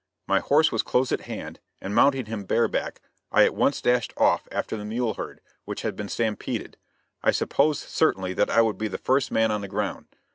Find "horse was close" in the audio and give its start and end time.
0.39-1.11